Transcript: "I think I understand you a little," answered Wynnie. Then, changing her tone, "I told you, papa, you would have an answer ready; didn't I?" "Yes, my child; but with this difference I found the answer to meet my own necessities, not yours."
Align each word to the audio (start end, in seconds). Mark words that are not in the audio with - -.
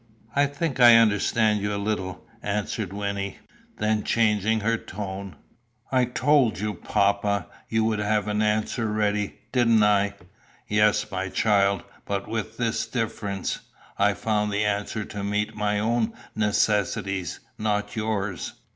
"I 0.35 0.47
think 0.47 0.79
I 0.79 0.95
understand 0.95 1.61
you 1.61 1.75
a 1.75 1.77
little," 1.77 2.25
answered 2.41 2.91
Wynnie. 2.91 3.37
Then, 3.77 4.03
changing 4.03 4.61
her 4.61 4.75
tone, 4.75 5.35
"I 5.91 6.05
told 6.05 6.57
you, 6.59 6.73
papa, 6.73 7.45
you 7.69 7.83
would 7.83 7.99
have 7.99 8.27
an 8.27 8.41
answer 8.41 8.87
ready; 8.91 9.37
didn't 9.51 9.83
I?" 9.83 10.15
"Yes, 10.67 11.11
my 11.11 11.29
child; 11.29 11.83
but 12.05 12.27
with 12.27 12.57
this 12.57 12.87
difference 12.87 13.59
I 13.99 14.15
found 14.15 14.51
the 14.51 14.65
answer 14.65 15.05
to 15.05 15.23
meet 15.23 15.53
my 15.55 15.77
own 15.77 16.13
necessities, 16.35 17.39
not 17.59 17.95
yours." 17.95 18.53